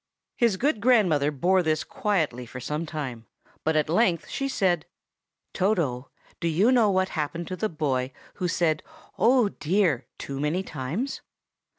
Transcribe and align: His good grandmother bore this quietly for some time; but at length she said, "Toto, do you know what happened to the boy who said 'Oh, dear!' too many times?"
His 0.35 0.57
good 0.57 0.81
grandmother 0.81 1.29
bore 1.29 1.61
this 1.61 1.83
quietly 1.83 2.47
for 2.47 2.59
some 2.59 2.87
time; 2.87 3.27
but 3.63 3.75
at 3.75 3.87
length 3.87 4.27
she 4.29 4.47
said, 4.47 4.87
"Toto, 5.53 6.09
do 6.39 6.47
you 6.47 6.71
know 6.71 6.89
what 6.89 7.09
happened 7.09 7.47
to 7.49 7.55
the 7.55 7.69
boy 7.69 8.11
who 8.41 8.47
said 8.47 8.81
'Oh, 9.19 9.49
dear!' 9.49 10.07
too 10.17 10.39
many 10.39 10.63
times?" 10.63 11.21